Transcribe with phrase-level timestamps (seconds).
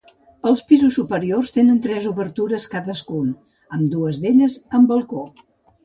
[0.51, 3.31] Els pisos superiors tenen tres obertures cadascun,
[3.79, 5.33] amb dues d'elles amb balcó.